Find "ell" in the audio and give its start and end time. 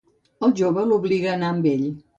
1.79-1.89